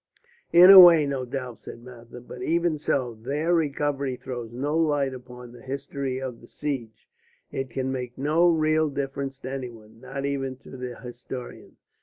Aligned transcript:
"In 0.51 0.71
a 0.71 0.79
way, 0.79 1.05
no 1.05 1.25
doubt," 1.25 1.59
said 1.59 1.83
Mather. 1.83 2.19
"But 2.21 2.41
even 2.41 2.79
so, 2.79 3.13
their 3.13 3.53
recovery 3.53 4.15
throws 4.15 4.51
no 4.51 4.75
light 4.75 5.13
upon 5.13 5.51
the 5.51 5.61
history 5.61 6.19
of 6.19 6.41
the 6.41 6.47
siege. 6.47 7.07
It 7.51 7.69
can 7.69 7.91
make 7.91 8.17
no 8.17 8.49
real 8.49 8.89
difference 8.89 9.39
to 9.41 9.51
any 9.51 9.69
one, 9.69 9.99
not 9.99 10.25
even 10.25 10.55
to 10.57 10.71
the 10.75 10.95
historian." 10.95 11.77